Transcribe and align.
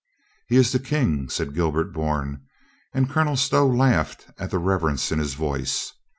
"He 0.47 0.55
is 0.55 0.71
the 0.71 0.79
King," 0.79 1.29
said 1.29 1.53
Gilbert 1.53 1.93
Bourne, 1.93 2.41
and 2.91 3.07
Colonel 3.07 3.37
Stow 3.37 3.67
laughed 3.67 4.31
at 4.39 4.49
the 4.49 4.57
reverence 4.57 5.11
in 5.11 5.19
his 5.19 5.35
voice. 5.35 5.93